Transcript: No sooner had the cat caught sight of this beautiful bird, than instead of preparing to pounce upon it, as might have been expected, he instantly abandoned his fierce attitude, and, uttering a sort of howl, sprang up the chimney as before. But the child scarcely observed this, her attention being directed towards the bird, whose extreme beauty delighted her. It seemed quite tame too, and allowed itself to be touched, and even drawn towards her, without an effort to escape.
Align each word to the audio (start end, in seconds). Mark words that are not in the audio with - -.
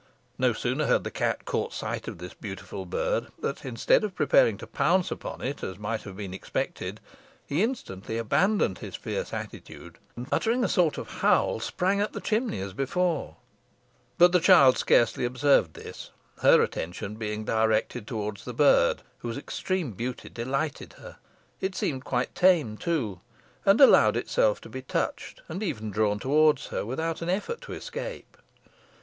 No 0.39 0.51
sooner 0.51 0.87
had 0.87 1.03
the 1.03 1.11
cat 1.11 1.45
caught 1.45 1.73
sight 1.73 2.07
of 2.07 2.17
this 2.17 2.33
beautiful 2.33 2.87
bird, 2.87 3.27
than 3.39 3.55
instead 3.63 4.03
of 4.03 4.15
preparing 4.15 4.57
to 4.57 4.65
pounce 4.65 5.11
upon 5.11 5.41
it, 5.41 5.61
as 5.63 5.77
might 5.77 6.01
have 6.01 6.17
been 6.17 6.33
expected, 6.33 6.99
he 7.45 7.61
instantly 7.61 8.17
abandoned 8.17 8.79
his 8.79 8.95
fierce 8.95 9.31
attitude, 9.31 9.99
and, 10.15 10.25
uttering 10.31 10.63
a 10.63 10.67
sort 10.67 10.97
of 10.97 11.19
howl, 11.19 11.59
sprang 11.59 12.01
up 12.01 12.13
the 12.13 12.19
chimney 12.19 12.59
as 12.59 12.73
before. 12.73 13.35
But 14.17 14.31
the 14.31 14.39
child 14.39 14.75
scarcely 14.79 15.23
observed 15.23 15.75
this, 15.75 16.09
her 16.41 16.63
attention 16.63 17.17
being 17.17 17.45
directed 17.45 18.07
towards 18.07 18.43
the 18.43 18.55
bird, 18.55 19.03
whose 19.19 19.37
extreme 19.37 19.91
beauty 19.91 20.29
delighted 20.29 20.93
her. 20.93 21.17
It 21.59 21.75
seemed 21.75 22.05
quite 22.05 22.33
tame 22.33 22.75
too, 22.75 23.21
and 23.67 23.79
allowed 23.79 24.17
itself 24.17 24.59
to 24.61 24.69
be 24.69 24.81
touched, 24.81 25.43
and 25.47 25.61
even 25.61 25.91
drawn 25.91 26.17
towards 26.17 26.65
her, 26.69 26.83
without 26.87 27.21
an 27.21 27.29
effort 27.29 27.61
to 27.61 27.73
escape. 27.73 28.35